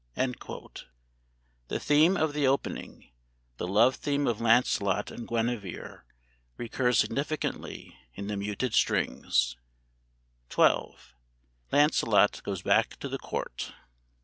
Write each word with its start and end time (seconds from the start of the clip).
[The 0.15 1.79
theme 1.79 2.17
of 2.17 2.33
the 2.33 2.47
opening 2.47 3.11
(the 3.57 3.67
love 3.67 3.97
theme 3.97 4.25
of 4.25 4.41
Lancelot 4.41 5.11
and 5.11 5.27
Guinevere) 5.27 5.99
recurs 6.57 6.97
significantly 6.97 7.95
in 8.15 8.25
the 8.25 8.35
muted 8.35 8.73
strings.] 8.73 9.57
XII. 10.51 10.95
"LANCELOT 11.71 12.41
GOES 12.41 12.63
BACK 12.63 12.97
TO 12.97 13.09
THE 13.09 13.19
COURT." 13.19 13.73